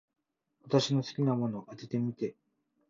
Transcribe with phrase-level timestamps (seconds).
[0.63, 2.35] 私の好きなもの、当ててみて。